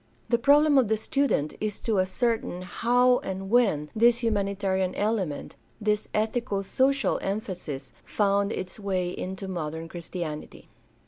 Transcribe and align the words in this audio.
The 0.29 0.39
problem 0.39 0.79
of 0.79 0.87
the 0.87 0.97
student 0.97 1.53
is 1.61 1.77
to 1.81 1.99
ascertain 1.99 2.63
how 2.63 3.19
and 3.19 3.51
when 3.51 3.91
this 3.95 4.23
humanitarian 4.23 4.95
element, 4.95 5.55
this 5.79 6.07
ethico 6.15 6.65
social 6.65 7.19
emphasis, 7.21 7.93
found 8.03 8.51
its 8.51 8.79
way 8.79 9.11
into 9.15 9.47
modern 9.47 9.87
Christianity. 9.87 10.69